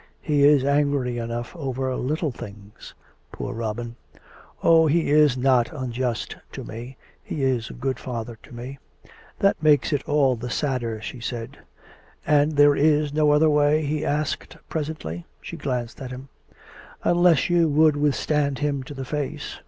[0.33, 2.95] "He is angry enough over little things.""
[3.31, 3.97] Poor Robin!""
[4.63, 4.87] Oh!
[4.87, 6.97] he is not unj ust to me.
[7.21, 8.79] He is a good father to me.""
[9.41, 11.49] That makes it all the sadder," she said.
[11.49, 11.61] U COME RACK!
[11.61, 15.27] COME ROPE!" And there is no other way?" he asked presently.
[15.39, 16.29] .She glanced at him."
[17.03, 19.59] Unless you would withstand him to the face.